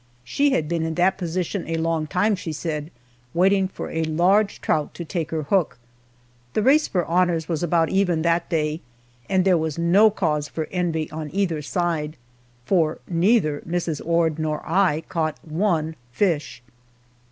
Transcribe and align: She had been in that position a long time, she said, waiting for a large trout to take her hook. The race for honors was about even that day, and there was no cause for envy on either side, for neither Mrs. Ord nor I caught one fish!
She 0.23 0.49
had 0.51 0.67
been 0.67 0.81
in 0.81 0.95
that 0.95 1.19
position 1.19 1.67
a 1.67 1.77
long 1.77 2.07
time, 2.07 2.35
she 2.35 2.51
said, 2.53 2.89
waiting 3.35 3.67
for 3.67 3.91
a 3.91 4.03
large 4.03 4.59
trout 4.59 4.95
to 4.95 5.05
take 5.05 5.29
her 5.29 5.43
hook. 5.43 5.77
The 6.53 6.63
race 6.63 6.87
for 6.87 7.05
honors 7.05 7.47
was 7.47 7.61
about 7.61 7.89
even 7.89 8.23
that 8.23 8.49
day, 8.49 8.81
and 9.29 9.45
there 9.45 9.59
was 9.59 9.77
no 9.77 10.09
cause 10.09 10.47
for 10.49 10.67
envy 10.71 11.07
on 11.11 11.29
either 11.31 11.61
side, 11.61 12.17
for 12.65 12.97
neither 13.07 13.59
Mrs. 13.61 14.01
Ord 14.03 14.39
nor 14.39 14.67
I 14.67 15.01
caught 15.01 15.37
one 15.47 15.95
fish! 16.11 16.63